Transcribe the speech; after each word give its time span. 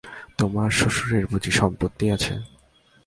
তোমার 0.37 0.69
শ্বশুরের 0.71 1.25
বুঝি 1.27 1.51
সম্পত্তি 1.51 2.05
আছে? 2.09 2.33